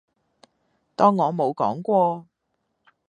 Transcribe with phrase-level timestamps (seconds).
[0.95, 2.25] 當我冇講過